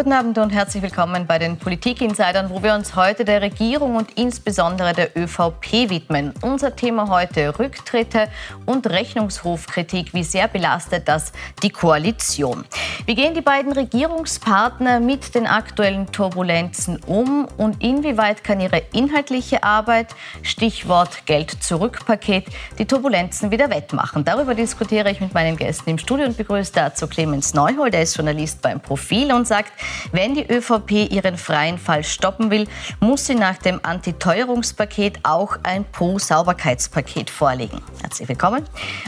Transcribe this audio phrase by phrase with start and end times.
[0.00, 4.12] Guten Abend und herzlich willkommen bei den Politik-Insidern, wo wir uns heute der Regierung und
[4.12, 6.32] insbesondere der ÖVP widmen.
[6.40, 8.28] Unser Thema heute Rücktritte
[8.64, 10.14] und Rechnungshofkritik.
[10.14, 11.32] Wie sehr belastet das
[11.62, 12.64] die Koalition?
[13.04, 19.62] Wie gehen die beiden Regierungspartner mit den aktuellen Turbulenzen um und inwieweit kann ihre inhaltliche
[19.62, 22.46] Arbeit, Stichwort Geld-Zurück-Paket,
[22.78, 24.24] die Turbulenzen wieder wettmachen?
[24.24, 28.16] Darüber diskutiere ich mit meinen Gästen im Studio und begrüße dazu Clemens Neuhold, der ist
[28.16, 29.72] Journalist beim Profil und sagt,
[30.12, 32.66] wenn die ÖVP ihren freien Fall stoppen will,
[33.00, 37.80] muss sie nach dem Antiteuerungspaket auch ein Pro-Sauberkeitspaket vorlegen.
[38.00, 38.64] Herzlich willkommen.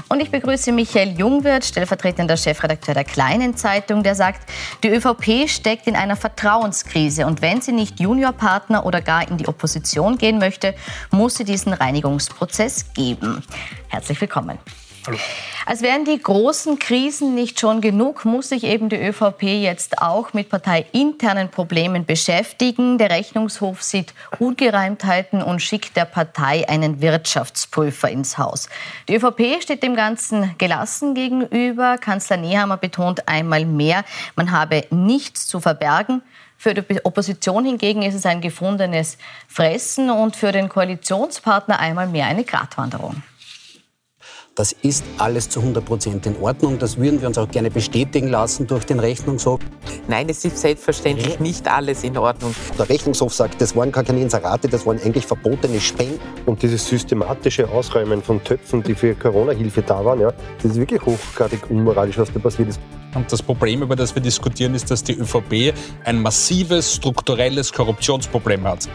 [0.09, 4.49] Und ich begrüße Michael Jungwirth, stellvertretender Chefredakteur der Kleinen Zeitung, der sagt,
[4.83, 9.49] die ÖVP steckt in einer Vertrauenskrise und wenn sie nicht Juniorpartner oder gar in die
[9.49, 10.75] Opposition gehen möchte,
[11.11, 13.43] muss sie diesen Reinigungsprozess geben.
[13.89, 14.59] Herzlich willkommen.
[15.05, 15.19] Hallo.
[15.67, 20.33] Als wären die großen Krisen nicht schon genug, muss sich eben die ÖVP jetzt auch
[20.33, 22.99] mit parteiinternen Problemen beschäftigen.
[22.99, 28.69] Der Rechnungshof sieht Ungereimtheiten und schickt der Partei einen Wirtschaftsprüfer ins Haus.
[29.09, 31.99] Die ÖVP steht dem Ganzen gelassen gegenüber.
[31.99, 34.05] Kanzler Nehammer betont einmal mehr,
[34.37, 36.23] man habe nichts zu verbergen.
[36.59, 42.27] Für die Opposition hingegen ist es ein gefundenes Fressen und für den Koalitionspartner einmal mehr
[42.27, 43.23] eine Gratwanderung.
[44.55, 46.79] Das ist alles zu 100 Prozent in Ordnung.
[46.79, 49.61] Das würden wir uns auch gerne bestätigen lassen durch den Rechnungshof.
[50.09, 52.55] Nein, es ist selbstverständlich nicht alles in Ordnung.
[52.79, 56.21] Der Rechnungshof sagt, das waren gar keine Inserate, das waren eigentlich verbotene Spenden.
[56.45, 61.01] Und dieses systematische Ausräumen von Töpfen, die für Corona-Hilfe da waren, ja, das ist wirklich
[61.01, 62.81] hochgradig unmoralisch, was da passiert ist.
[63.15, 65.73] Und das Problem, über das wir diskutieren, ist, dass die ÖVP
[66.05, 68.87] ein massives strukturelles Korruptionsproblem hat.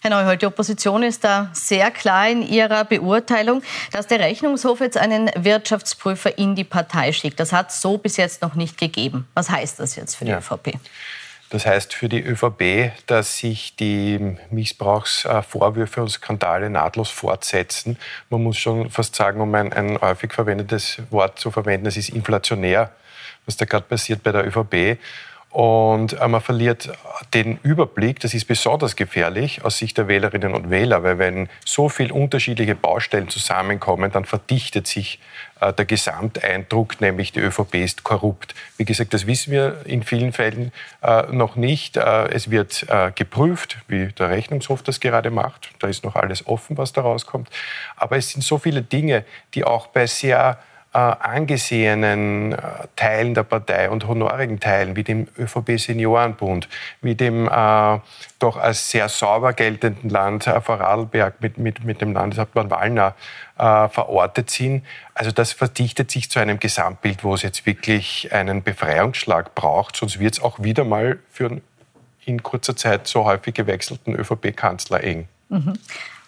[0.00, 4.96] Herr Neuhold, die Opposition ist da sehr klar in ihrer Beurteilung, dass der Rechnungshof jetzt
[4.96, 7.40] einen Wirtschaftsprüfer in die Partei schickt.
[7.40, 9.26] Das hat es so bis jetzt noch nicht gegeben.
[9.34, 10.38] Was heißt das jetzt für die ja.
[10.38, 10.78] ÖVP?
[11.50, 17.98] Das heißt für die ÖVP, dass sich die Missbrauchsvorwürfe und Skandale nahtlos fortsetzen.
[18.28, 22.10] Man muss schon fast sagen, um ein, ein häufig verwendetes Wort zu verwenden, es ist
[22.10, 22.92] inflationär,
[23.46, 24.98] was da gerade passiert bei der ÖVP.
[25.50, 26.90] Und äh, man verliert
[27.32, 28.20] den Überblick.
[28.20, 32.74] Das ist besonders gefährlich aus Sicht der Wählerinnen und Wähler, weil wenn so viele unterschiedliche
[32.74, 35.20] Baustellen zusammenkommen, dann verdichtet sich
[35.60, 38.54] äh, der Gesamteindruck, nämlich die ÖVP ist korrupt.
[38.76, 40.70] Wie gesagt, das wissen wir in vielen Fällen
[41.02, 41.96] äh, noch nicht.
[41.96, 45.70] es wird geprüft, wie der Rechnungshof das gerade macht.
[45.78, 47.48] Da ist noch alles offen, was da rauskommt.
[47.96, 50.58] Aber es sind so viele Dinge, die auch bei sehr
[50.98, 52.58] äh, angesehenen äh,
[52.96, 56.68] Teilen der Partei und honorigen Teilen wie dem ÖVP Seniorenbund,
[57.02, 57.98] wie dem äh,
[58.38, 63.14] doch als sehr sauber geltenden Land äh, Vorarlberg mit, mit, mit dem Landeshauptmann Wallner
[63.58, 64.84] äh, verortet sind.
[65.14, 70.18] Also das verdichtet sich zu einem Gesamtbild, wo es jetzt wirklich einen Befreiungsschlag braucht, sonst
[70.18, 71.62] wird es auch wieder mal für einen
[72.24, 75.28] in kurzer Zeit so häufig gewechselten ÖVP-Kanzler eng.
[75.48, 75.78] Mhm.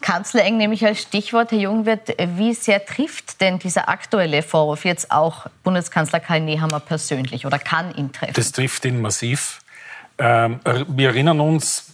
[0.00, 2.14] Kanzlereng nehme ich als Stichwort, Herr Jungwirth.
[2.36, 7.94] Wie sehr trifft denn dieser aktuelle Vorwurf jetzt auch Bundeskanzler Karl Nehammer persönlich oder kann
[7.94, 8.34] ihn treffen?
[8.34, 9.60] Das trifft ihn massiv.
[10.18, 11.89] Ähm, wir erinnern uns,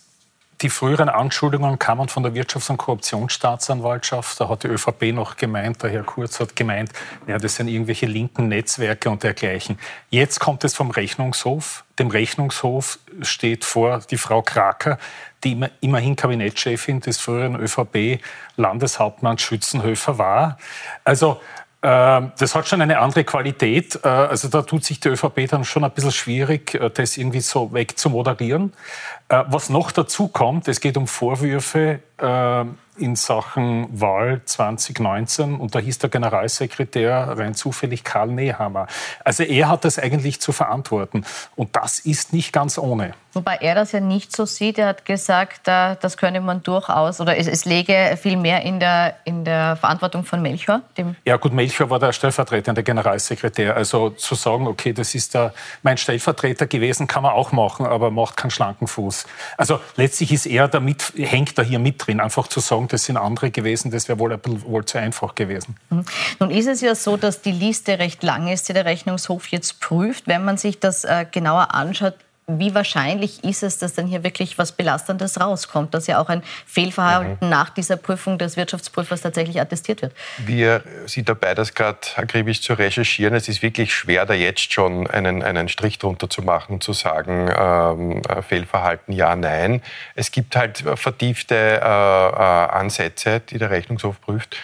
[0.62, 4.40] die früheren Anschuldigungen kamen von der Wirtschafts- und Korruptionsstaatsanwaltschaft.
[4.40, 6.90] Da hat die ÖVP noch gemeint, der Herr Kurz hat gemeint,
[7.26, 9.78] ja, das sind irgendwelche linken Netzwerke und dergleichen.
[10.08, 11.84] Jetzt kommt es vom Rechnungshof.
[11.98, 14.98] Dem Rechnungshof steht vor die Frau Kraker,
[15.44, 20.58] die immerhin Kabinettschefin des früheren ÖVP-Landeshauptmanns Schützenhöfer war.
[21.04, 21.40] Also
[21.86, 24.00] das hat schon eine andere Qualität.
[24.02, 27.40] Äh, also da tut sich die ÖVP dann schon ein bisschen schwierig, äh, das irgendwie
[27.40, 28.72] so wegzumoderieren.
[29.28, 35.78] Äh, was noch dazu kommt, es geht um Vorwürfe in Sachen Wahl 2019 und da
[35.78, 38.86] hieß der Generalsekretär rein zufällig Karl Nehammer.
[39.24, 41.24] Also er hat das eigentlich zu verantworten
[41.56, 43.12] und das ist nicht ganz ohne.
[43.36, 44.78] Wobei er das ja nicht so sieht.
[44.78, 49.16] Er hat gesagt, das könne man durchaus oder es, es läge viel mehr in der,
[49.24, 50.80] in der Verantwortung von Melchior.
[51.26, 53.76] ja gut, Melchior war der stellvertretende Generalsekretär.
[53.76, 55.52] Also zu sagen, okay, das ist der,
[55.82, 59.26] mein Stellvertreter gewesen, kann man auch machen, aber macht keinen schlanken Fuß.
[59.58, 63.16] Also letztlich ist er damit, hängt da hier mit drin, einfach zu sagen, das sind
[63.16, 65.76] andere gewesen, das wäre wohl, wohl zu einfach gewesen.
[65.90, 66.04] Mhm.
[66.40, 69.80] Nun ist es ja so, dass die Liste recht lang ist, die der Rechnungshof jetzt
[69.80, 70.26] prüft.
[70.26, 72.14] Wenn man sich das äh, genauer anschaut,
[72.48, 76.42] wie wahrscheinlich ist es, dass dann hier wirklich was Belastendes rauskommt, dass ja auch ein
[76.64, 77.48] Fehlverhalten mhm.
[77.48, 80.12] nach dieser Prüfung des Wirtschaftsprüfers tatsächlich attestiert wird?
[80.38, 83.34] Wir sind dabei, das gerade akribisch zu recherchieren.
[83.34, 86.92] Es ist wirklich schwer, da jetzt schon einen, einen Strich drunter zu machen und zu
[86.92, 89.82] sagen, ähm, äh, Fehlverhalten ja, nein.
[90.14, 94.56] Es gibt halt vertiefte äh, äh, Ansätze, die der Rechnungshof prüft.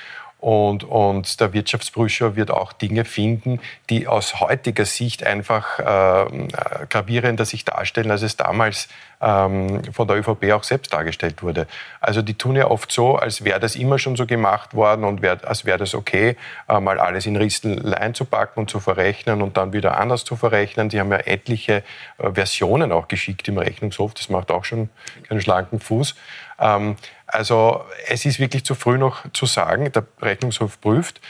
[0.42, 6.48] Und, und der Wirtschaftsprüfer wird auch Dinge finden, die aus heutiger Sicht einfach äh,
[6.90, 8.88] gravierender sich darstellen, als es damals
[9.20, 11.68] ähm, von der ÖVP auch selbst dargestellt wurde.
[12.00, 15.22] Also die tun ja oft so, als wäre das immer schon so gemacht worden und
[15.22, 16.36] wär, als wäre das okay,
[16.68, 20.34] äh, mal alles in Ristelein zu packen und zu verrechnen und dann wieder anders zu
[20.34, 20.88] verrechnen.
[20.88, 21.84] Die haben ja etliche
[22.18, 24.12] äh, Versionen auch geschickt im Rechnungshof.
[24.14, 24.88] Das macht auch schon
[25.28, 26.16] keinen schlanken Fuß.
[26.58, 26.96] Ähm,
[27.32, 31.20] also es ist wirklich zu früh noch zu sagen, der Rechnungshof prüft.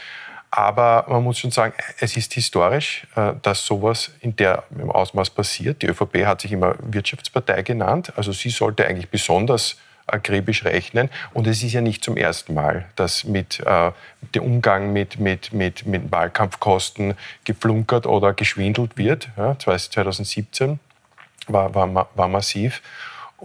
[0.51, 5.31] Aber man muss schon sagen, es ist historisch, äh, dass sowas in der im Ausmaß
[5.31, 5.81] passiert.
[5.81, 8.13] Die ÖVP hat sich immer Wirtschaftspartei genannt.
[8.17, 11.09] Also sie sollte eigentlich besonders akribisch rechnen.
[11.33, 13.91] Und es ist ja nicht zum ersten Mal, dass mit äh,
[14.35, 17.15] dem Umgang mit, mit, mit, mit Wahlkampfkosten
[17.45, 19.29] geflunkert oder geschwindelt wird.
[19.37, 20.79] Ja, 2017
[21.47, 22.81] war, war, war massiv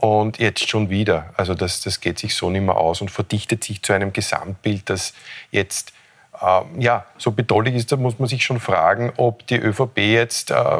[0.00, 1.30] und jetzt schon wieder.
[1.36, 4.88] Also das, das geht sich so nicht mehr aus und verdichtet sich zu einem Gesamtbild,
[4.88, 5.12] das
[5.50, 5.92] jetzt
[6.40, 10.52] äh, ja, so bedrohlich ist, da muss man sich schon fragen, ob die ÖVP jetzt
[10.52, 10.78] äh,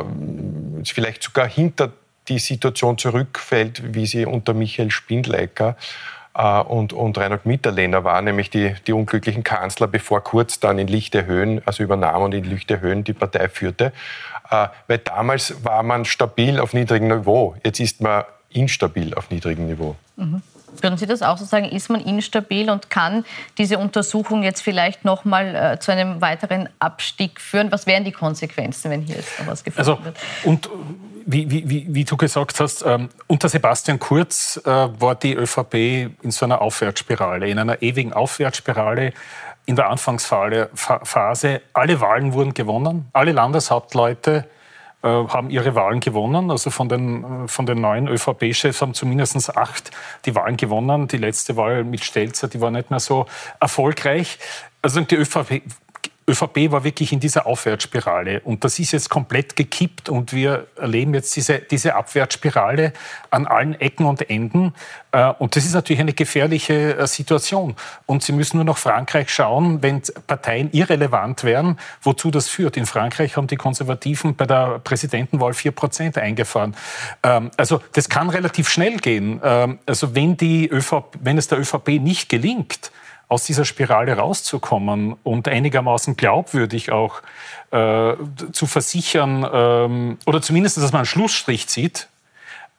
[0.85, 1.91] vielleicht sogar hinter
[2.29, 5.76] die Situation zurückfällt, wie sie unter Michael Spindleiker
[6.35, 10.87] äh, und, und Reinhard Mitterlehner war, nämlich die, die unglücklichen Kanzler, bevor Kurz dann in
[10.87, 13.93] lichte Höhen, also übernahm und in lichte Höhen die Partei führte.
[14.49, 17.56] Äh, weil damals war man stabil auf niedrigem Niveau.
[17.64, 19.97] Jetzt ist man instabil auf niedrigem Niveau.
[20.17, 20.43] Mhm.
[20.81, 21.67] Würden Sie das auch so sagen?
[21.67, 23.25] Ist man instabil und kann
[23.56, 27.73] diese Untersuchung jetzt vielleicht noch mal äh, zu einem weiteren Abstieg führen?
[27.73, 30.17] Was wären die Konsequenzen, wenn hier jetzt noch was gefunden also, wird?
[30.45, 30.69] Und
[31.27, 35.75] wie, wie, wie, du gesagt hast, ähm, unter Sebastian Kurz äh, war die ÖVP
[36.23, 39.12] in so einer Aufwärtsspirale, in einer ewigen Aufwärtsspirale
[39.67, 41.61] in der Anfangsphase.
[41.75, 44.57] Alle Wahlen wurden gewonnen, alle Landeshauptleute äh,
[45.06, 46.50] haben ihre Wahlen gewonnen.
[46.50, 49.91] Also von den, äh, von den neuen ÖVP-Chefs haben zumindest acht
[50.25, 51.09] die Wahlen gewonnen.
[51.09, 53.27] Die letzte Wahl mit Stelzer, die war nicht mehr so
[53.61, 54.39] erfolgreich.
[54.83, 55.62] Also die ÖVP
[56.28, 61.14] ÖVP war wirklich in dieser Aufwärtsspirale und das ist jetzt komplett gekippt und wir erleben
[61.14, 62.92] jetzt diese, diese Abwärtsspirale
[63.30, 64.75] an allen Ecken und Enden
[65.12, 67.75] äh, und das ist natürlich eine gefährliche äh, Situation
[68.06, 72.76] und Sie müssen nur nach Frankreich schauen, wenn Parteien irrelevant wären, wozu das führt.
[72.76, 76.76] In Frankreich haben die Konservativen bei der Präsidentenwahl 4 Prozent eingefahren.
[77.22, 79.40] Ähm, also das kann relativ schnell gehen.
[79.42, 82.90] Ähm, also wenn, die ÖVP, wenn es der ÖVP nicht gelingt,
[83.28, 87.20] aus dieser Spirale rauszukommen und einigermaßen glaubwürdig auch
[87.70, 88.14] äh,
[88.52, 92.08] zu versichern ähm, oder zumindest, dass man einen Schlussstrich zieht,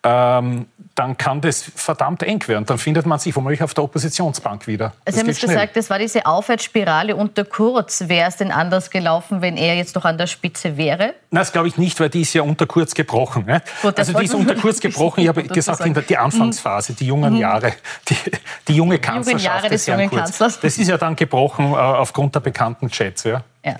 [0.03, 2.65] ähm, dann kann das verdammt eng werden.
[2.65, 4.93] Dann findet man sich womöglich auf der Oppositionsbank wieder.
[5.05, 8.03] Das Sie haben jetzt gesagt, das war diese Aufwärtsspirale unter Kurz.
[8.07, 11.13] Wäre es denn anders gelaufen, wenn er jetzt noch an der Spitze wäre?
[11.31, 13.45] Nein, das glaube ich nicht, weil die ist ja unter Kurz gebrochen.
[13.45, 13.61] Ne?
[13.81, 15.21] Gut, also die ist unter Kurz gebrochen.
[15.21, 17.39] Ich habe gesagt, in der, die Anfangsphase, die jungen mhm.
[17.39, 17.73] Jahre,
[18.09, 18.15] die,
[18.67, 20.59] die junge Kanzlerschaft die jungen Jahre des, des jungen Kanzlers.
[20.59, 23.23] Das ist ja dann gebrochen äh, aufgrund der bekannten Chats.
[23.23, 23.43] Ja.
[23.63, 23.75] Ja.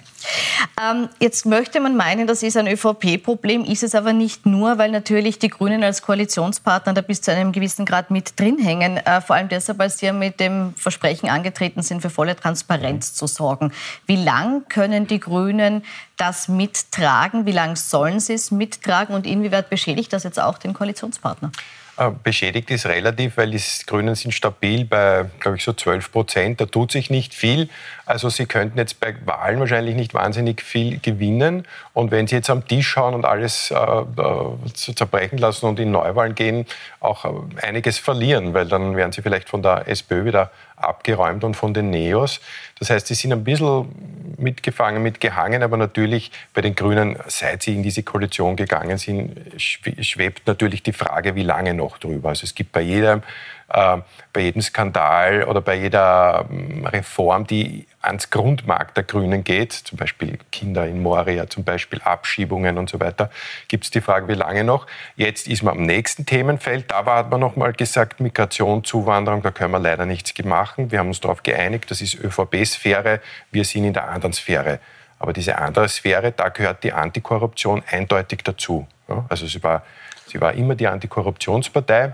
[0.82, 4.92] Ähm, jetzt möchte man meinen, das ist ein ÖVP-Problem, ist es aber nicht nur, weil
[4.92, 8.98] natürlich die Grünen als Koalitionspartner da bis zu einem gewissen Grad mit drin hängen.
[8.98, 13.14] Äh, vor allem deshalb, weil sie ja mit dem Versprechen angetreten sind, für volle Transparenz
[13.14, 13.72] zu sorgen.
[14.06, 15.84] Wie lang können die Grünen
[16.18, 17.46] das mittragen?
[17.46, 19.16] Wie lang sollen sie es mittragen?
[19.16, 21.52] Und inwieweit beschädigt das jetzt auch den Koalitionspartner?
[22.00, 26.62] Äh, beschädigt ist relativ, weil die Grünen sind stabil bei, glaube ich, so 12 Prozent.
[26.62, 27.68] Da tut sich nicht viel.
[28.06, 31.68] Also sie könnten jetzt bei Wahlen wahrscheinlich nicht wahnsinnig viel gewinnen.
[31.94, 35.92] Und wenn sie jetzt am Tisch schauen und alles äh, äh zerbrechen lassen und in
[35.92, 36.66] Neuwahlen gehen,
[37.02, 41.56] auch äh, einiges verlieren, weil dann werden sie vielleicht von der SPÖ wieder abgeräumt und
[41.56, 42.40] von den Neos.
[42.80, 47.76] Das heißt, sie sind ein bisschen mitgefangen, mitgehangen, aber natürlich bei den Grünen, seit sie
[47.76, 52.30] in diese Koalition gegangen sind, schwebt natürlich die Frage, wie lange noch drüber.
[52.30, 53.22] Also es gibt bei jedem
[53.70, 59.98] bei jedem Skandal oder bei jeder ähm, Reform, die ans Grundmarkt der Grünen geht, zum
[59.98, 63.30] Beispiel Kinder in Moria, zum Beispiel Abschiebungen und so weiter,
[63.68, 64.88] gibt es die Frage, wie lange noch.
[65.16, 66.90] Jetzt ist man am nächsten Themenfeld.
[66.90, 70.92] Da hat man noch mal gesagt, Migration, Zuwanderung, da können wir leider nichts machen.
[70.92, 73.20] Wir haben uns darauf geeinigt, das ist ÖVP-Sphäre,
[73.52, 74.80] wir sind in der anderen Sphäre.
[75.20, 78.88] Aber diese andere Sphäre, da gehört die Antikorruption eindeutig dazu.
[79.28, 79.84] also sie war,
[80.28, 82.14] sie war immer die Antikorruptionspartei,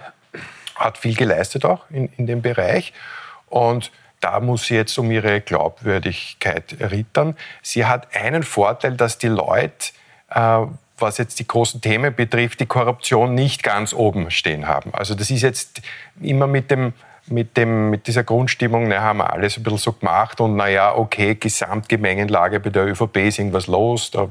[0.75, 2.93] hat viel geleistet auch in, in dem Bereich.
[3.47, 3.91] Und
[4.21, 7.35] da muss sie jetzt um ihre Glaubwürdigkeit rittern.
[7.61, 9.91] Sie hat einen Vorteil, dass die Leute,
[10.29, 10.61] äh,
[10.97, 14.93] was jetzt die großen Themen betrifft, die Korruption nicht ganz oben stehen haben.
[14.93, 15.81] Also das ist jetzt
[16.21, 16.93] immer mit dem
[17.27, 20.95] mit, dem, mit dieser Grundstimmung, na, haben wir alles ein bisschen so gemacht und naja,
[20.95, 24.29] okay, Gesamtgemengenlage bei der ÖVP ist irgendwas los, da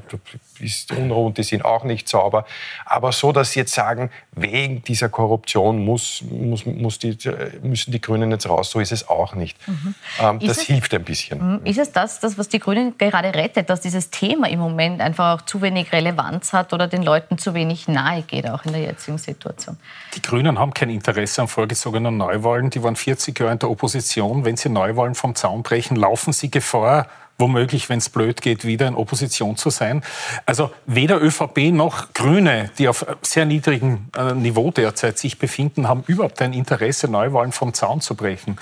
[0.59, 2.45] ist unrund, die sind auch nicht sauber.
[2.85, 7.17] Aber so, dass sie jetzt sagen, wegen dieser Korruption muss, muss, muss die,
[7.61, 9.57] müssen die Grünen jetzt raus, so ist es auch nicht.
[9.67, 9.95] Mhm.
[10.19, 11.59] Ähm, das es, hilft ein bisschen.
[11.59, 11.65] Mhm.
[11.65, 15.39] Ist es das, das, was die Grünen gerade rettet, dass dieses Thema im Moment einfach
[15.39, 18.81] auch zu wenig Relevanz hat oder den Leuten zu wenig nahe geht, auch in der
[18.81, 19.77] jetzigen Situation?
[20.15, 22.69] Die Grünen haben kein Interesse an vorgezogenen Neuwahlen.
[22.69, 24.45] Die waren 40 Jahre in der Opposition.
[24.45, 28.87] Wenn sie Neuwahlen vom Zaun brechen, laufen sie Gefahr, womöglich, wenn es blöd geht, wieder
[28.87, 30.03] in Opposition zu sein.
[30.45, 36.03] Also weder ÖVP noch Grüne, die auf sehr niedrigem äh, Niveau derzeit sich befinden, haben
[36.07, 38.57] überhaupt ein Interesse, Neuwahlen vom Zaun zu brechen,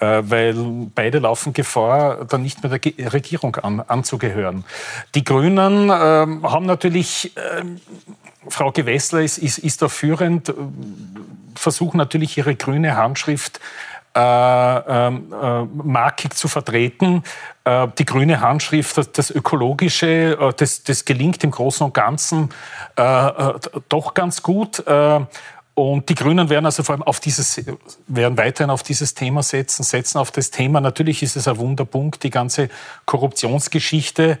[0.00, 0.54] äh, weil
[0.94, 4.64] beide laufen Gefahr, dann nicht mehr der Regierung an, anzugehören.
[5.14, 7.64] Die Grünen äh, haben natürlich äh,
[8.48, 10.54] Frau Gewessler ist, ist, ist da führend, äh,
[11.54, 13.60] versuchen natürlich ihre grüne Handschrift
[14.14, 17.22] äh, ähm, äh, markig zu vertreten.
[17.64, 22.50] Äh, die grüne Handschrift, das, das Ökologische, äh, das, das, gelingt im Großen und Ganzen
[22.96, 23.32] äh,
[23.88, 24.82] doch ganz gut.
[25.78, 27.62] Und die Grünen werden also vor allem auf dieses,
[28.08, 30.80] werden weiterhin auf dieses Thema setzen, setzen auf das Thema.
[30.80, 32.68] Natürlich ist es ein Wunderpunkt, die ganze
[33.04, 34.38] Korruptionsgeschichte.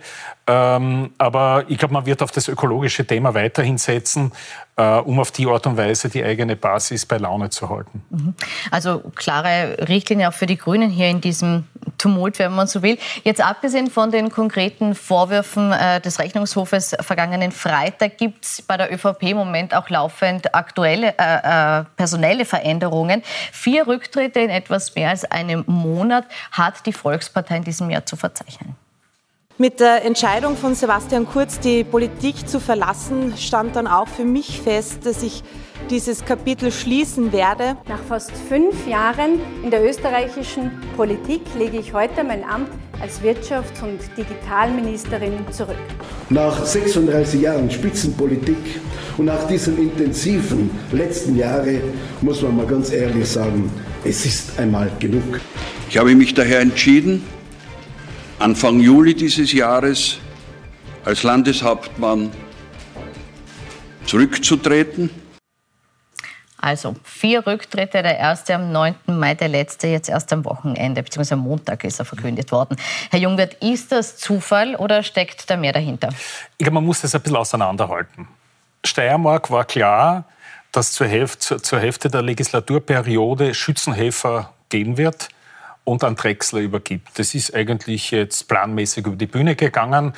[0.48, 5.32] Ähm, aber ich glaube, man wird auf das ökologische Thema weiterhin setzen, äh, um auf
[5.32, 8.02] die Art und Weise die eigene Basis bei Laune zu halten.
[8.10, 8.34] Mhm.
[8.70, 11.64] Also klare Richtlinie auch für die Grünen hier in diesem
[11.98, 12.98] Tumult, wenn man so will.
[13.24, 18.92] Jetzt abgesehen von den konkreten Vorwürfen äh, des Rechnungshofes vergangenen Freitag gibt es bei der
[18.92, 23.22] ÖVP im Moment auch laufend aktuelle äh, äh, personelle Veränderungen.
[23.52, 28.16] Vier Rücktritte in etwas mehr als einem Monat hat die Volkspartei in diesem Jahr zu
[28.16, 28.76] verzeichnen.
[29.60, 34.60] Mit der Entscheidung von Sebastian Kurz, die Politik zu verlassen, stand dann auch für mich
[34.60, 35.42] fest, dass ich
[35.90, 37.76] dieses Kapitel schließen werde.
[37.88, 42.68] Nach fast fünf Jahren in der österreichischen Politik lege ich heute mein Amt
[43.00, 45.74] als Wirtschafts- und Digitalministerin zurück.
[46.30, 48.80] Nach 36 Jahren Spitzenpolitik
[49.16, 51.80] und nach diesen intensiven letzten Jahren
[52.20, 53.68] muss man mal ganz ehrlich sagen,
[54.04, 55.40] es ist einmal genug.
[55.90, 57.24] Ich habe mich daher entschieden,
[58.38, 60.18] Anfang Juli dieses Jahres
[61.04, 62.30] als Landeshauptmann
[64.06, 65.10] zurückzutreten.
[66.60, 68.94] Also vier Rücktritte, der erste am 9.
[69.06, 72.76] Mai, der letzte jetzt erst am Wochenende, beziehungsweise am Montag ist er verkündet worden.
[73.10, 76.08] Herr Jungwirth, ist das Zufall oder steckt da mehr dahinter?
[76.58, 78.28] Ich glaube, man muss das ein bisschen auseinanderhalten.
[78.84, 80.24] Steiermark war klar,
[80.70, 85.28] dass zur Hälfte, zur Hälfte der Legislaturperiode Schützenhelfer gehen wird
[85.88, 87.18] und an Drechsler übergibt.
[87.18, 90.12] Das ist eigentlich jetzt planmäßig über die Bühne gegangen.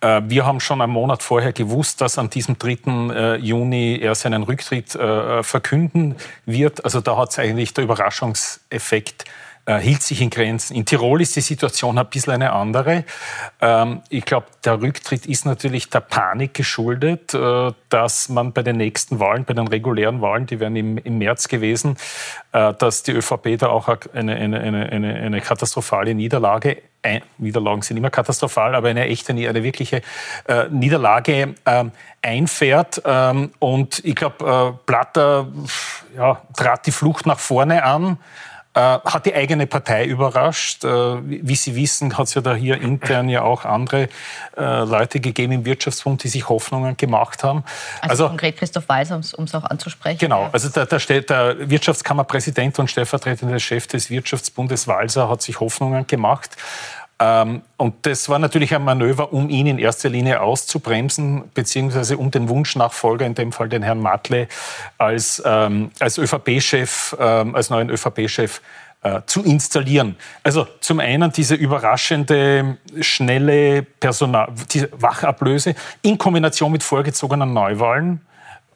[0.00, 2.78] Äh, wir haben schon einen Monat vorher gewusst, dass an diesem 3.
[3.14, 6.84] Äh, Juni er seinen Rücktritt äh, verkünden wird.
[6.84, 9.26] Also da hat es eigentlich der Überraschungseffekt
[9.78, 10.74] hielt sich in Grenzen.
[10.74, 13.04] In Tirol ist die Situation ein bisschen eine andere.
[13.60, 18.76] Ähm, ich glaube, der Rücktritt ist natürlich der Panik geschuldet, äh, dass man bei den
[18.76, 21.96] nächsten Wahlen, bei den regulären Wahlen, die werden im, März gewesen,
[22.52, 26.78] äh, dass die ÖVP da auch eine, eine, eine, eine katastrophale Niederlage
[27.38, 30.02] Niederlagen sind immer katastrophal, aber eine echte, eine wirkliche
[30.46, 33.00] äh, Niederlage ähm, einfährt.
[33.04, 35.48] Ähm, und ich glaube, äh, Platter
[36.16, 38.18] ja, trat die Flucht nach vorne an.
[38.72, 40.84] Äh, hat die eigene Partei überrascht.
[40.84, 44.08] Äh, wie Sie wissen, hat es ja da hier intern ja auch andere
[44.56, 47.64] äh, Leute gegeben im Wirtschaftsbund, die sich Hoffnungen gemacht haben.
[48.00, 50.18] Also, also konkret Christoph Walser, um es auch anzusprechen.
[50.20, 56.06] Genau, also der, der, der Wirtschaftskammerpräsident und stellvertretender Chef des Wirtschaftsbundes Walser hat sich Hoffnungen
[56.06, 56.56] gemacht.
[57.20, 62.30] Ähm, und das war natürlich ein Manöver, um ihn in erster Linie auszubremsen, beziehungsweise um
[62.30, 64.48] den Wunschnachfolger, in dem Fall den Herrn Matle,
[64.96, 68.62] als, ähm, als ÖVP-Chef, ähm, als neuen ÖVP-Chef
[69.02, 70.16] äh, zu installieren.
[70.42, 78.22] Also zum einen diese überraschende, schnelle Personal, diese Wachablöse in Kombination mit vorgezogenen Neuwahlen.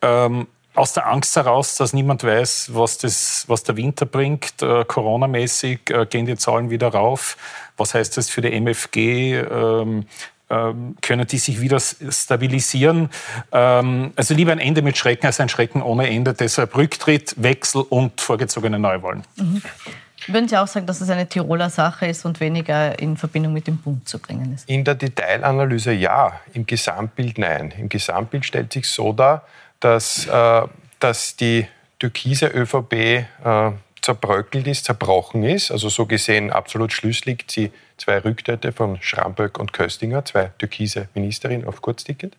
[0.03, 4.61] Ähm, aus der Angst heraus, dass niemand weiß, was, das, was der Winter bringt.
[4.61, 7.37] Äh, Corona-mäßig äh, gehen die Zahlen wieder rauf.
[7.77, 9.39] Was heißt das für die MFG?
[9.39, 10.07] Ähm,
[10.51, 13.09] ähm, können die sich wieder stabilisieren?
[13.51, 16.35] Ähm, also lieber ein Ende mit Schrecken als ein Schrecken ohne Ende.
[16.35, 19.23] Deshalb Rücktritt, Wechsel und vorgezogene Neuwahlen.
[19.37, 19.63] Mhm.
[20.27, 23.67] Würden Sie auch sagen, dass es eine Tiroler Sache ist und weniger in Verbindung mit
[23.67, 24.69] dem Bund zu bringen ist?
[24.69, 27.75] In der Detailanalyse ja, im Gesamtbild nein.
[27.79, 29.45] Im Gesamtbild stellt sich so dar,
[29.85, 30.63] dass, äh,
[30.99, 33.27] dass die türkise ÖVP äh,
[34.01, 35.71] zerbröckelt ist, zerbrochen ist.
[35.71, 41.09] Also so gesehen absolut Schluss liegt sie zwei Rücktritte von Schramböck und Köstinger, zwei türkise
[41.15, 42.35] Ministerinnen auf Kurzticket.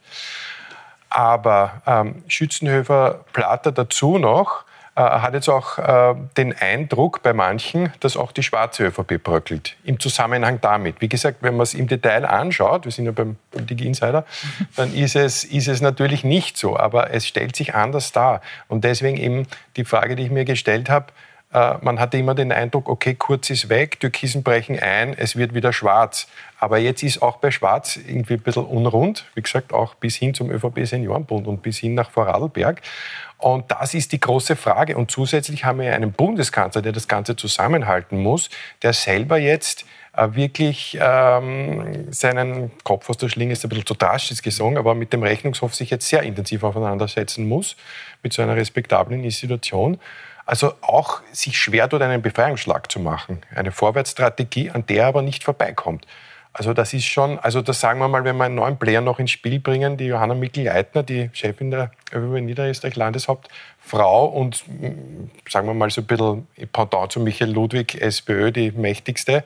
[1.10, 4.66] Aber ähm, Schützenhöfer Platter dazu noch
[5.02, 9.76] hat jetzt auch äh, den Eindruck bei manchen, dass auch die schwarze ÖVP bröckelt.
[9.84, 11.02] Im Zusammenhang damit.
[11.02, 14.26] Wie gesagt, wenn man es im Detail anschaut, wir sind ja beim Politik Insider,
[14.78, 16.78] dann ist es, ist es natürlich nicht so.
[16.78, 18.42] Aber es stellt sich anders dar.
[18.70, 21.08] Und deswegen eben die Frage, die ich mir gestellt habe,
[21.56, 25.54] äh, man hatte immer den Eindruck, okay, Kurz ist weg, Türkisen brechen ein, es wird
[25.54, 26.28] wieder schwarz.
[26.60, 30.34] Aber jetzt ist auch bei Schwarz irgendwie ein bisschen unrund, wie gesagt, auch bis hin
[30.34, 32.82] zum ÖVP Seniorenbund und bis hin nach Vorarlberg.
[33.46, 34.98] Und das ist die große Frage.
[34.98, 38.50] Und zusätzlich haben wir einen Bundeskanzler, der das Ganze zusammenhalten muss,
[38.82, 43.94] der selber jetzt äh, wirklich ähm, seinen Kopf aus der Schlinge ist ein bisschen zu
[43.94, 47.76] drastisch gesungen, aber mit dem Rechnungshof sich jetzt sehr intensiv auseinandersetzen muss,
[48.24, 50.00] mit so einer respektablen Institution.
[50.48, 53.44] Also auch sich schwer tut, einen Befreiungsschlag zu machen.
[53.54, 56.08] Eine Vorwärtsstrategie, an der aber nicht vorbeikommt.
[56.58, 59.20] Also das ist schon, also das sagen wir mal, wenn wir einen neuen Player noch
[59.20, 64.64] ins Spiel bringen, die Johanna Mikl-Leitner, die Chefin der ÖVP Niederösterreich Landeshauptfrau und
[65.50, 69.44] sagen wir mal so ein bisschen Pendant zu Michael Ludwig, SPÖ, die mächtigste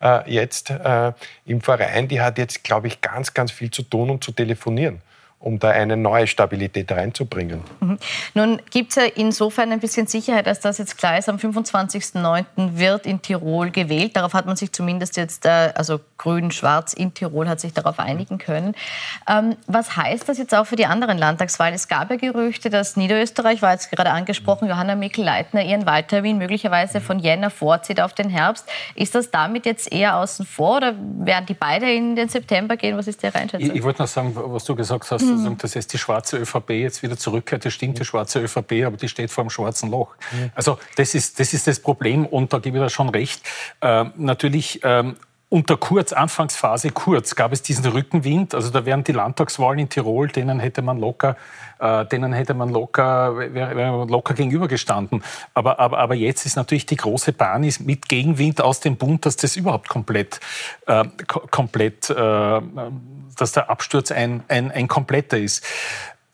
[0.00, 1.12] äh, jetzt äh,
[1.46, 5.02] im Verein, die hat jetzt, glaube ich, ganz, ganz viel zu tun und zu telefonieren
[5.42, 7.62] um da eine neue Stabilität reinzubringen.
[7.80, 7.98] Mhm.
[8.34, 12.44] Nun gibt es ja insofern ein bisschen Sicherheit, dass das jetzt klar ist, am 25.09.
[12.78, 14.16] wird in Tirol gewählt.
[14.16, 18.38] Darauf hat man sich zumindest jetzt, äh, also grün-schwarz in Tirol hat sich darauf einigen
[18.38, 18.74] können.
[19.28, 21.74] Ähm, was heißt das jetzt auch für die anderen Landtagswahlen?
[21.74, 27.00] Es gab ja Gerüchte, dass Niederösterreich, war jetzt gerade angesprochen, Johanna Mikl-Leitner ihren Wahltermin möglicherweise
[27.00, 28.68] von Jänner vorzieht auf den Herbst.
[28.94, 32.96] Ist das damit jetzt eher außen vor oder werden die beide in den September gehen?
[32.96, 33.70] Was ist Ihre Einschätzung?
[33.70, 35.58] Ich, ich wollte noch sagen, was du gesagt hast, mhm.
[35.58, 37.64] dass jetzt die schwarze ÖVP jetzt wieder zurückkehrt.
[37.64, 40.14] Das stimmt, die schwarze ÖVP, aber die steht vor dem schwarzen Loch.
[40.54, 43.42] Also das ist, das ist das Problem und da gebe ich da schon recht.
[43.80, 45.16] Äh, natürlich ähm,
[45.52, 48.54] unter Kurz, Anfangsphase Kurz, gab es diesen Rückenwind.
[48.54, 51.36] Also da wären die Landtagswahlen in Tirol, denen hätte man locker,
[51.78, 55.22] äh, denen hätte man locker, wäre locker gegenübergestanden.
[55.52, 59.26] Aber, aber, aber jetzt ist natürlich die große Bahn ist mit Gegenwind aus dem Bund,
[59.26, 60.40] dass das überhaupt komplett,
[60.86, 62.60] äh, komplett, äh,
[63.36, 65.66] dass der Absturz ein, ein, ein kompletter ist.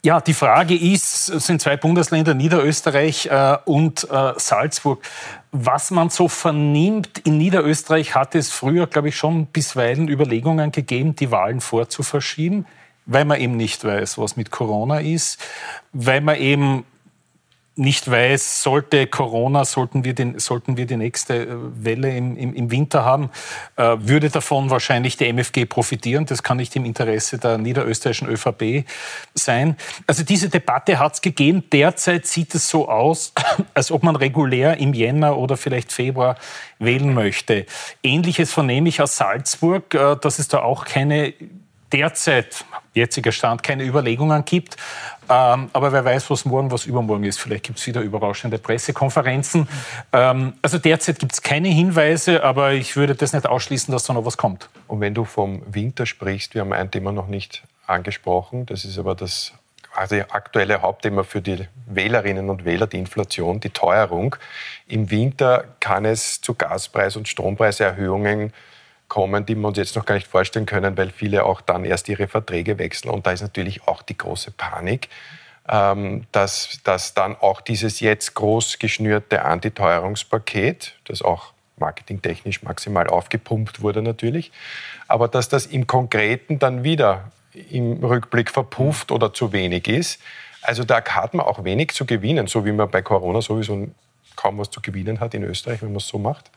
[0.05, 5.03] Ja, die Frage ist, sind zwei Bundesländer, Niederösterreich äh, und äh, Salzburg.
[5.51, 11.17] Was man so vernimmt, in Niederösterreich hat es früher, glaube ich, schon bisweilen Überlegungen gegeben,
[11.17, 12.65] die Wahlen vorzuverschieben,
[13.07, 15.41] weil man eben nicht weiß, was mit Corona ist,
[15.93, 16.85] weil man eben
[17.79, 22.53] nicht weiß, sollte Corona, sollten wir, den, sollten wir die nächste äh, Welle im, im,
[22.55, 23.31] im Winter haben,
[23.77, 26.27] äh, würde davon wahrscheinlich die MFG profitieren.
[26.27, 28.85] Das kann nicht im Interesse der niederösterreichischen ÖVP
[29.35, 29.77] sein.
[30.07, 31.65] Also diese Debatte hat es gegeben.
[31.73, 33.33] Derzeit sieht es so aus,
[33.75, 36.37] als ob man regulär im Jänner oder vielleicht Februar
[36.79, 37.67] wählen möchte.
[38.03, 41.33] Ähnliches vernehme ich aus Salzburg, äh, dass es da auch keine
[41.93, 44.77] derzeit, jetziger Stand, keine Überlegungen gibt.
[45.29, 47.39] Ähm, aber wer weiß, was morgen, was übermorgen ist.
[47.39, 49.69] Vielleicht gibt es wieder überraschende Pressekonferenzen.
[50.13, 54.15] Ähm, also derzeit gibt es keine Hinweise, aber ich würde das nicht ausschließen, dass da
[54.15, 54.69] noch was kommt.
[54.87, 58.99] Und wenn du vom Winter sprichst, wir haben ein Thema noch nicht angesprochen, das ist
[58.99, 59.53] aber das
[59.95, 64.37] also aktuelle Hauptthema für die Wählerinnen und Wähler, die Inflation, die Teuerung.
[64.87, 68.53] Im Winter kann es zu Gaspreis- und Strompreiserhöhungen kommen,
[69.47, 72.29] die wir uns jetzt noch gar nicht vorstellen können, weil viele auch dann erst ihre
[72.29, 73.11] Verträge wechseln.
[73.11, 75.09] Und da ist natürlich auch die große Panik,
[75.69, 83.83] ähm, dass, dass dann auch dieses jetzt groß geschnürte Antiteuerungspaket, das auch marketingtechnisch maximal aufgepumpt
[83.83, 84.51] wurde natürlich,
[85.07, 87.31] aber dass das im Konkreten dann wieder
[87.71, 90.21] im Rückblick verpufft oder zu wenig ist.
[90.63, 93.89] Also da hat man auch wenig zu gewinnen, so wie man bei Corona sowieso
[94.37, 96.51] kaum was zu gewinnen hat in Österreich, wenn man es so macht.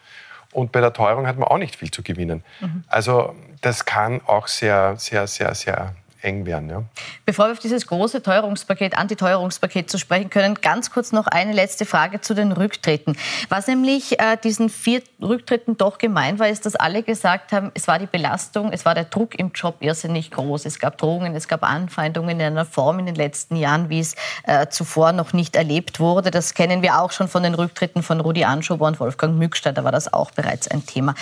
[0.51, 2.43] Und bei der Teuerung hat man auch nicht viel zu gewinnen.
[2.59, 2.83] Mhm.
[2.87, 6.69] Also das kann auch sehr, sehr, sehr, sehr eng werden.
[6.69, 6.83] Ja.
[7.25, 11.85] Bevor wir auf dieses große Teuerungspaket, Antiteuerungspaket zu sprechen können, ganz kurz noch eine letzte
[11.85, 13.17] Frage zu den Rücktritten.
[13.49, 17.87] Was nämlich äh, diesen vier Rücktritten doch gemein war, ist, dass alle gesagt haben, es
[17.87, 20.65] war die Belastung, es war der Druck im Job irrsinnig groß.
[20.65, 24.15] Es gab Drohungen, es gab Anfeindungen in einer Form in den letzten Jahren, wie es
[24.43, 26.31] äh, zuvor noch nicht erlebt wurde.
[26.31, 29.75] Das kennen wir auch schon von den Rücktritten von Rudi Anschober und Wolfgang Mückstein.
[29.75, 31.15] Da war das auch bereits ein Thema.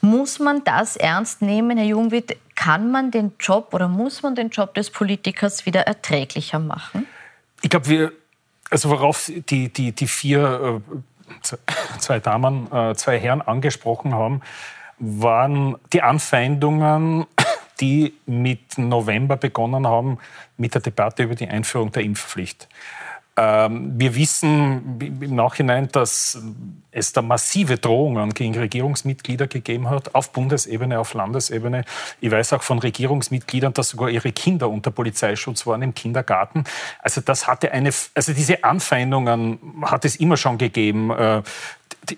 [0.00, 2.36] Muss man das ernst nehmen, Herr Jungwitt?
[2.58, 7.06] Kann man den Job oder muss man den Job des Politikers wieder erträglicher machen?
[7.62, 8.12] Ich glaube, wir,
[8.68, 10.82] also worauf die, die, die vier,
[11.44, 11.56] äh,
[12.00, 14.40] zwei Damen, äh, zwei Herren angesprochen haben,
[14.98, 17.26] waren die Anfeindungen,
[17.80, 20.18] die mit November begonnen haben,
[20.56, 22.68] mit der Debatte über die Einführung der Impfpflicht.
[23.36, 26.42] Ähm, wir wissen im Nachhinein, dass
[26.98, 31.84] es da massive Drohungen gegen Regierungsmitglieder gegeben hat, auf Bundesebene, auf Landesebene.
[32.20, 36.64] Ich weiß auch von Regierungsmitgliedern, dass sogar ihre Kinder unter Polizeischutz waren im Kindergarten.
[37.00, 41.10] Also das hatte eine, also diese Anfeindungen hat es immer schon gegeben.
[41.10, 41.42] Äh,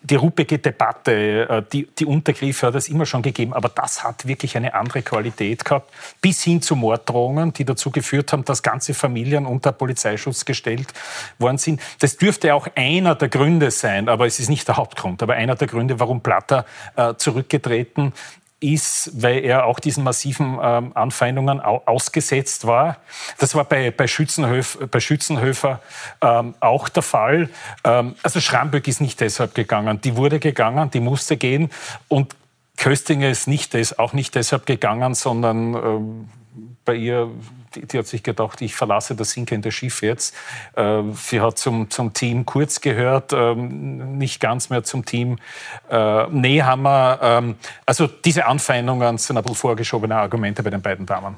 [0.02, 4.26] die, ruppige Debatte, äh, die, die Untergriffe hat es immer schon gegeben, aber das hat
[4.26, 8.94] wirklich eine andere Qualität gehabt, bis hin zu Morddrohungen, die dazu geführt haben, dass ganze
[8.94, 10.92] Familien unter Polizeischutz gestellt
[11.38, 11.80] worden sind.
[11.98, 15.56] Das dürfte auch einer der Gründe sein, aber es ist nicht der Hauptgrund, aber einer
[15.56, 18.12] der Gründe, warum Platter äh, zurückgetreten
[18.60, 22.98] ist, weil er auch diesen massiven ähm, Anfeindungen au ausgesetzt war.
[23.38, 25.80] Das war bei, bei, Schützenhöf, bei Schützenhöfer
[26.20, 27.48] ähm, auch der Fall.
[27.84, 30.00] Ähm, also Schramböck ist nicht deshalb gegangen.
[30.02, 31.70] Die wurde gegangen, die musste gehen.
[32.08, 32.36] Und
[32.76, 36.28] Köstinger ist nicht des, auch nicht deshalb gegangen, sondern ähm,
[36.84, 37.30] bei ihr
[37.74, 40.34] die, die, hat sich gedacht, ich verlasse das sinkende Schiff jetzt.
[40.76, 45.38] Äh, sie hat zum, zum Team Kurz gehört, ähm, nicht ganz mehr zum Team
[45.90, 47.18] äh, Nehammer.
[47.22, 47.56] Ähm,
[47.86, 51.36] also diese Anfeindungen sind ein bisschen vorgeschobene Argumente bei den beiden Damen.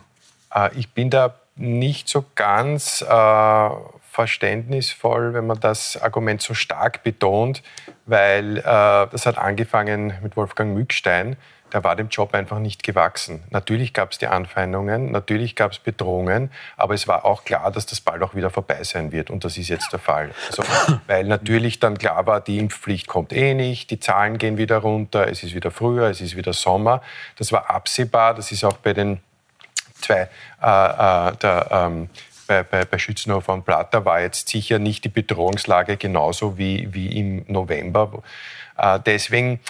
[0.55, 3.69] Äh, ich bin da nicht so ganz äh,
[4.11, 7.63] verständnisvoll, wenn man das Argument so stark betont,
[8.07, 11.37] weil äh, das hat angefangen mit Wolfgang Mückstein
[11.73, 13.43] der war dem Job einfach nicht gewachsen.
[13.51, 17.87] Natürlich gab es die Anfeindungen, natürlich gab es Bedrohungen, aber es war auch klar, dass
[17.87, 20.31] das bald auch wieder vorbei sein wird und das ist jetzt der Fall.
[20.49, 20.63] Also,
[21.07, 25.29] weil natürlich dann klar war, die Impfpflicht kommt eh nicht, die Zahlen gehen wieder runter,
[25.29, 27.03] es ist wieder früher, es ist wieder Sommer.
[27.39, 29.21] Das war absehbar, das ist auch bei den
[30.01, 30.29] zwei,
[30.63, 32.11] äh, äh, der, ähm,
[32.47, 37.19] bei, bei, bei Schützenhofer und Platter war jetzt sicher nicht die Bedrohungslage genauso wie, wie
[37.19, 38.23] im November.
[38.77, 39.61] Äh, deswegen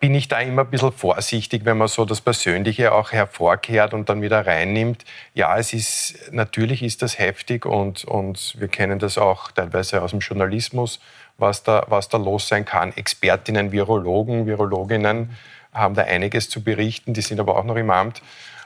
[0.00, 4.08] bin ich da immer ein bisschen vorsichtig, wenn man so das Persönliche auch hervorkehrt und
[4.08, 5.04] dann wieder reinnimmt.
[5.34, 10.10] Ja, es ist, natürlich ist das heftig und, und wir kennen das auch teilweise aus
[10.10, 11.00] dem Journalismus,
[11.38, 12.96] was da, was da los sein kann.
[12.96, 15.36] Expertinnen, Virologen, Virologinnen
[15.72, 18.22] haben da einiges zu berichten, die sind aber auch noch im Amt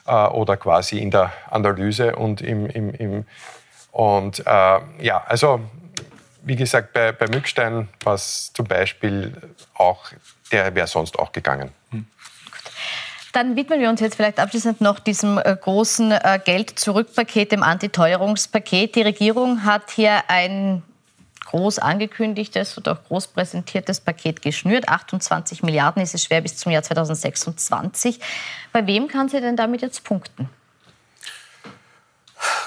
[0.06, 3.26] äh, oder quasi in der Analyse und im, im, im
[3.90, 5.60] und äh, ja, also
[6.48, 9.36] wie gesagt, bei, bei Mückstein war es zum Beispiel
[9.74, 10.10] auch
[10.50, 11.72] der wäre sonst auch gegangen.
[11.90, 12.06] Hm.
[13.32, 18.96] Dann widmen wir uns jetzt vielleicht abschließend noch diesem äh, großen äh, Geld-Zurück-Paket, dem Antiteuerungspaket.
[18.96, 20.82] Die Regierung hat hier ein
[21.44, 24.88] groß angekündigtes und auch groß präsentiertes Paket geschnürt.
[24.88, 28.20] 28 Milliarden ist es schwer bis zum Jahr 2026.
[28.72, 30.48] Bei wem kann sie denn damit jetzt punkten?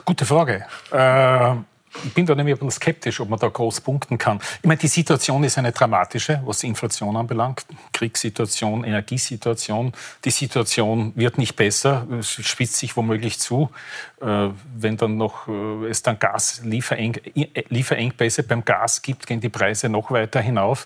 [0.06, 0.66] Gute Frage.
[0.92, 1.56] Äh,
[2.04, 4.40] ich bin da nämlich ein bisschen skeptisch, ob man da groß punkten kann.
[4.62, 7.66] Ich meine, die Situation ist eine dramatische, was die Inflation anbelangt.
[7.92, 9.94] Kriegssituation, Energiesituation.
[10.24, 13.70] Die Situation wird nicht besser, es spitzt sich womöglich zu.
[14.22, 20.12] Äh, wenn dann noch äh, es dann Gaslieferengpässe beim Gas gibt, gehen die Preise noch
[20.12, 20.86] weiter hinauf.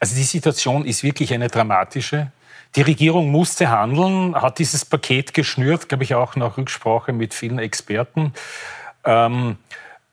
[0.00, 2.30] Also die Situation ist wirklich eine dramatische.
[2.76, 7.58] Die Regierung musste handeln, hat dieses Paket geschnürt, glaube ich, auch nach Rücksprache mit vielen
[7.58, 8.32] Experten.
[9.04, 9.56] Ähm,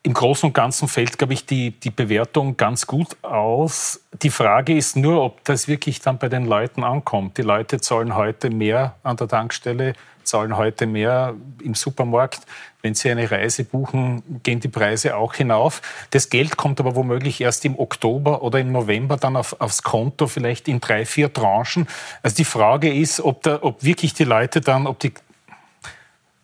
[0.01, 4.01] im Großen und Ganzen fällt, glaube ich, die, die Bewertung ganz gut aus.
[4.23, 7.37] Die Frage ist nur, ob das wirklich dann bei den Leuten ankommt.
[7.37, 12.41] Die Leute zahlen heute mehr an der Tankstelle, zahlen heute mehr im Supermarkt.
[12.81, 15.81] Wenn sie eine Reise buchen, gehen die Preise auch hinauf.
[16.11, 20.27] Das Geld kommt aber womöglich erst im Oktober oder im November dann auf, aufs Konto,
[20.27, 21.87] vielleicht in drei, vier Tranchen.
[22.23, 25.13] Also die Frage ist, ob, da, ob wirklich die Leute dann, ob die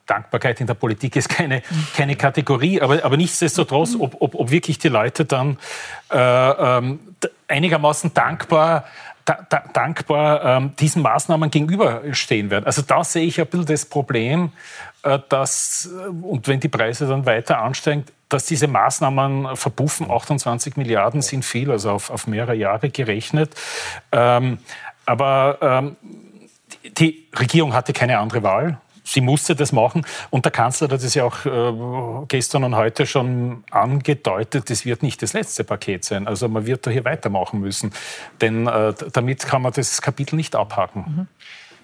[0.06, 1.62] Dankbarkeit in der Politik ist keine,
[1.96, 5.58] keine Kategorie, aber, aber nichtsdestotrotz, ob, ob, ob wirklich die Leute dann
[6.12, 7.00] äh, ähm,
[7.48, 8.86] einigermaßen dankbar
[9.26, 12.66] da, da, dankbar ähm, diesen Maßnahmen gegenüberstehen werden.
[12.66, 14.52] Also da sehe ich ein bisschen das Problem,
[15.02, 20.12] äh, dass, äh, und wenn die Preise dann weiter ansteigen, dass diese Maßnahmen verpuffen.
[20.12, 23.54] 28 Milliarden sind viel, also auf, auf mehrere Jahre gerechnet.
[24.12, 24.60] Ähm,
[25.06, 25.96] aber ähm,
[26.98, 30.06] die Regierung hatte keine andere Wahl sie musste das machen.
[30.32, 35.04] Und der Kanzler hat es ja auch äh, gestern und heute schon angedeutet, das wird
[35.04, 36.28] nicht das letzte Paket sein.
[36.28, 37.94] Also man wird da hier weitermachen müssen.
[38.42, 41.28] Denn äh, damit kann man das Kapitel nicht abhaken.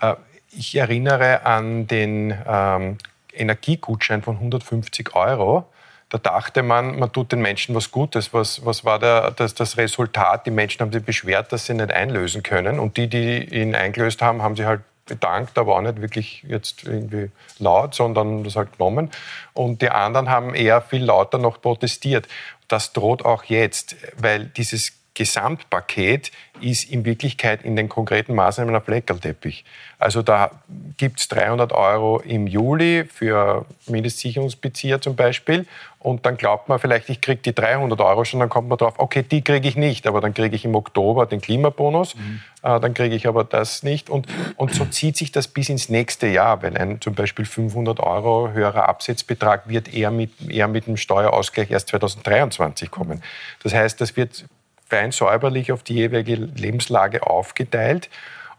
[0.02, 0.08] Mhm.
[0.08, 0.16] Äh,
[0.52, 2.98] ich erinnere an den ähm,
[3.34, 5.66] Energiegutschein von 150 Euro.
[6.10, 8.34] Da dachte man, man tut den Menschen was Gutes.
[8.34, 10.46] Was, was war der, das, das Resultat?
[10.46, 12.80] Die Menschen haben sich beschwert, dass sie nicht einlösen können.
[12.80, 16.84] Und die, die ihn eingelöst haben, haben sie halt bedankt, aber auch nicht wirklich jetzt
[16.84, 19.12] irgendwie laut, sondern das halt genommen.
[19.54, 22.28] Und die anderen haben eher viel lauter noch protestiert.
[22.68, 28.82] Das droht auch jetzt, weil dieses Gesamtpaket ist in Wirklichkeit in den konkreten Maßnahmen ein
[28.82, 29.66] Fleckerlteppich.
[30.00, 30.52] Also da
[30.96, 35.66] gibt es 300 Euro im Juli für Mindestsicherungsbezieher zum Beispiel
[36.00, 38.96] und dann glaubt man vielleicht, ich kriege die 300 Euro schon, dann kommt man drauf,
[38.98, 42.42] okay, die kriege ich nicht, aber dann kriege ich im Oktober den Klimabonus, mhm.
[42.64, 45.90] äh, dann kriege ich aber das nicht und, und so zieht sich das bis ins
[45.90, 50.88] nächste Jahr, weil ein zum Beispiel 500 Euro höherer Absetzbetrag wird eher mit, eher mit
[50.88, 53.22] dem Steuerausgleich erst 2023 kommen.
[53.62, 54.46] Das heißt, das wird
[54.92, 58.10] fein säuberlich auf die jeweilige Lebenslage aufgeteilt.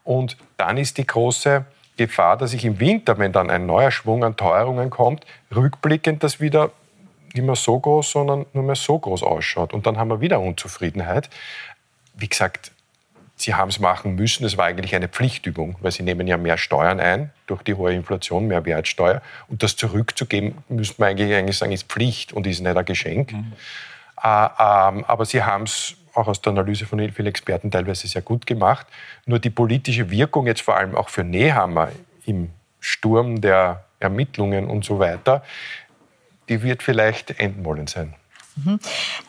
[0.03, 1.67] Und dann ist die große
[1.99, 6.41] Gefahr, dass ich im Winter, wenn dann ein neuer Schwung an Teuerungen kommt, rückblickend das
[6.41, 6.71] wieder
[7.35, 9.75] nicht mehr so groß, sondern nur mehr so groß ausschaut.
[9.75, 11.29] Und dann haben wir wieder Unzufriedenheit.
[12.15, 12.73] Wie gesagt,
[13.37, 14.47] sie haben es machen müssen.
[14.47, 17.93] Es war eigentlich eine Pflichtübung, weil sie nehmen ja mehr Steuern ein durch die hohe
[17.93, 19.21] Inflation, mehr Wertsteuer.
[19.49, 23.33] Und das zurückzugeben, müsste man eigentlich, eigentlich sagen, ist Pflicht und ist nicht ein Geschenk.
[23.33, 23.53] Mhm.
[24.23, 28.23] Äh, ähm, aber sie haben es auch aus der Analyse von vielen Experten teilweise sehr
[28.23, 28.87] gut gemacht.
[29.27, 31.91] Nur die politische Wirkung jetzt vor allem auch für Nehammer
[32.27, 35.43] im Sturm der Ermittlungen und so weiter,
[36.49, 38.15] die wird vielleicht enden wollen sein.
[38.57, 38.79] Mhm.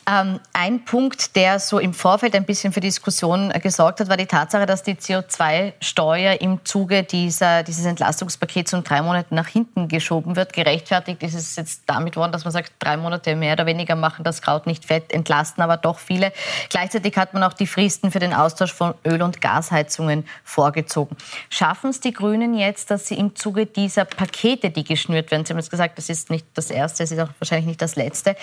[0.10, 4.26] Ähm, ein Punkt, der so im Vorfeld ein bisschen für Diskussion gesorgt hat, war die
[4.26, 10.36] Tatsache, dass die CO2-Steuer im Zuge dieser, dieses Entlastungspakets um drei Monate nach hinten geschoben
[10.36, 10.52] wird.
[10.52, 14.26] Gerechtfertigt ist es jetzt damit worden, dass man sagt, drei Monate mehr oder weniger machen
[14.26, 16.34] das Kraut nicht fett, entlasten aber doch viele.
[16.70, 21.16] Gleichzeitig hat man auch die Fristen für den Austausch von Öl- und Gasheizungen vorgezogen.
[21.50, 25.54] Schaffen es die Grünen jetzt, dass sie im Zuge dieser Pakete, die geschnürt werden, Sie
[25.54, 28.36] haben jetzt gesagt, das ist nicht das erste, es ist auch wahrscheinlich nicht das letzte,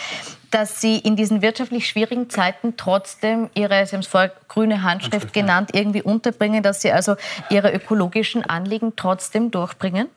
[0.50, 4.82] dass dass Sie in diesen wirtschaftlich schwierigen Zeiten trotzdem Ihre, Sie haben es vorher grüne
[4.82, 7.16] Handschrift, Handschrift genannt, irgendwie unterbringen, dass Sie also
[7.50, 10.08] Ihre ökologischen Anliegen trotzdem durchbringen?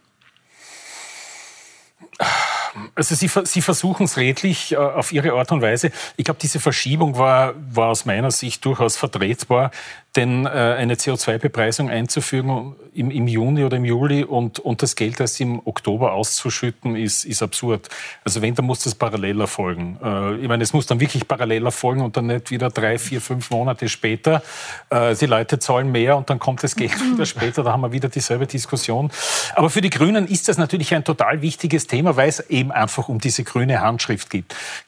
[2.96, 5.92] Also Sie, Sie versuchen es redlich äh, auf Ihre Art und Weise.
[6.18, 9.72] Ich glaube, diese Verschiebung war, war aus meiner Sicht durchaus vertretbar.
[10.16, 15.20] Denn äh, eine CO2-Bepreisung einzuführen im, im, Juni oder im Juli und, und das Geld
[15.20, 17.90] erst im Oktober auszuschütten, ist, ist absurd.
[18.24, 19.98] Also wenn, dann muss das parallel erfolgen.
[20.04, 23.22] Äh, ich meine, es muss dann wirklich parallel erfolgen und dann nicht wieder drei, vier,
[23.22, 24.44] fünf Monate später.
[24.92, 27.64] Äh, die Leute zahlen mehr und dann kommt das Geld wieder später.
[27.64, 29.10] Da haben wir wieder dieselbe Diskussion.
[29.56, 33.10] Aber für die Grünen ist das natürlich ein total wichtiges Thema, weil es eben einfach
[33.10, 34.30] um diese grüne Handschrift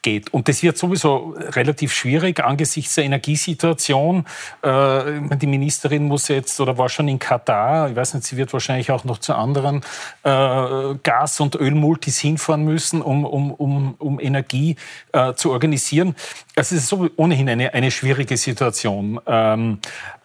[0.02, 0.32] geht.
[0.32, 4.24] Und das wird sowieso relativ schwierig angesichts der Energiesituation
[4.62, 7.90] äh, die Ministerin muss jetzt oder war schon in Katar.
[7.90, 9.82] Ich weiß nicht, sie wird wahrscheinlich auch noch zu anderen
[10.22, 14.76] äh, Gas- und Ölmultis hinfahren müssen, um, um, um, um Energie
[15.12, 16.14] äh, zu organisieren.
[16.54, 19.20] Also es ist so ohnehin eine, eine schwierige Situation.
[19.26, 19.78] Ähm,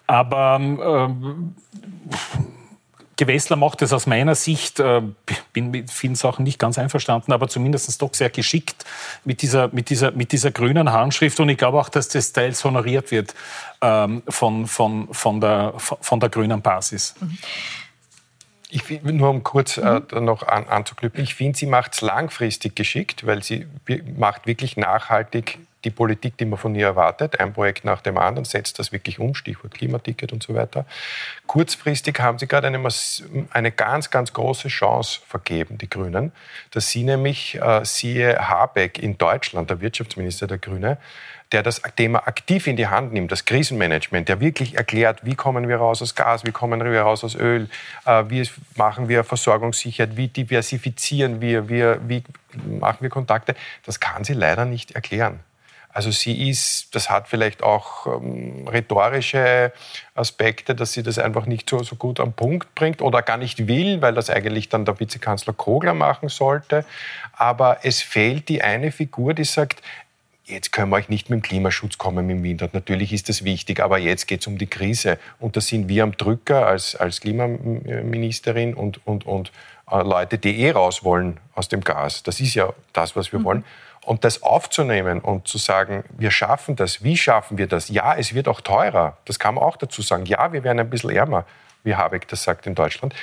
[0.07, 1.55] aber ähm,
[3.21, 4.99] Gewessler macht es aus meiner Sicht, äh,
[5.53, 8.83] bin mit vielen Sachen nicht ganz einverstanden, aber zumindest doch sehr geschickt
[9.25, 11.39] mit dieser, mit dieser, mit dieser grünen Handschrift.
[11.39, 13.35] Und ich glaube auch, dass das teils honoriert wird
[13.79, 17.13] ähm, von, von, von, der, von der grünen Basis.
[18.71, 20.25] Ich find, nur um kurz äh, mhm.
[20.25, 23.67] noch an, anzuknüpfen, ich finde, sie macht es langfristig geschickt, weil sie
[24.17, 28.45] macht wirklich nachhaltig die Politik, die man von ihr erwartet, ein Projekt nach dem anderen,
[28.45, 30.85] setzt das wirklich um, Stichwort Klimaticket und so weiter.
[31.47, 32.87] Kurzfristig haben sie gerade eine,
[33.51, 36.31] eine ganz, ganz große Chance vergeben, die Grünen,
[36.71, 40.97] dass sie nämlich, äh, siehe Habeck in Deutschland, der Wirtschaftsminister der Grüne,
[41.51, 45.67] der das Thema aktiv in die Hand nimmt, das Krisenmanagement, der wirklich erklärt, wie kommen
[45.67, 47.69] wir raus aus Gas, wie kommen wir raus aus Öl,
[48.05, 52.23] äh, wie machen wir Versorgungssicherheit, wie diversifizieren wir, wie, wie
[52.79, 55.41] machen wir Kontakte, das kann sie leider nicht erklären.
[55.93, 59.73] Also sie ist, das hat vielleicht auch ähm, rhetorische
[60.15, 63.67] Aspekte, dass sie das einfach nicht so, so gut am Punkt bringt oder gar nicht
[63.67, 66.85] will, weil das eigentlich dann der Vizekanzler Kogler machen sollte.
[67.33, 69.81] Aber es fehlt die eine Figur, die sagt,
[70.45, 72.69] jetzt können wir euch nicht mit dem Klimaschutz kommen im Winter.
[72.71, 75.17] Natürlich ist das wichtig, aber jetzt geht es um die Krise.
[75.39, 79.51] Und da sind wir am Drücker als, als Klimaministerin und, und, und
[79.89, 82.23] äh, Leute, die eh raus wollen aus dem Gas.
[82.23, 83.43] Das ist ja das, was wir mhm.
[83.43, 83.65] wollen.
[84.03, 87.89] Und das aufzunehmen und zu sagen, wir schaffen das, wie schaffen wir das?
[87.89, 90.25] Ja, es wird auch teurer, das kann man auch dazu sagen.
[90.25, 91.45] Ja, wir werden ein bisschen ärmer,
[91.83, 93.13] wie Habeck das sagt in Deutschland.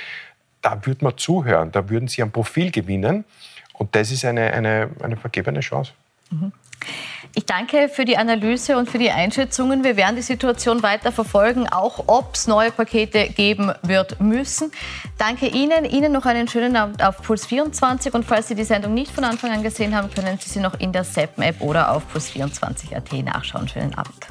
[0.61, 3.25] Da würde man zuhören, da würden sie ein Profil gewinnen.
[3.73, 5.93] Und das ist eine, eine, eine vergebene Chance.
[6.31, 6.51] Mhm.
[7.35, 9.83] Ich danke für die Analyse und für die Einschätzungen.
[9.83, 14.71] Wir werden die Situation weiter verfolgen, auch ob es neue Pakete geben wird müssen.
[15.17, 15.85] Danke Ihnen.
[15.85, 18.13] Ihnen noch einen schönen Abend auf Puls 24.
[18.13, 20.79] Und falls Sie die Sendung nicht von Anfang an gesehen haben, können Sie sie noch
[20.79, 23.67] in der SEPM-App oder auf puls24.at nachschauen.
[23.67, 24.27] Schönen Abend.